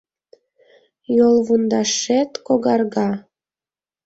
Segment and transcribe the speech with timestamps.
[1.17, 3.09] Йолвундашет когарга.